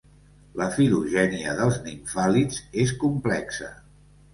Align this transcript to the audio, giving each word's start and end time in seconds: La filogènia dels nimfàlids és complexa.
La 0.61 0.69
filogènia 0.77 1.55
dels 1.61 1.79
nimfàlids 1.85 2.67
és 2.87 2.99
complexa. 3.09 3.75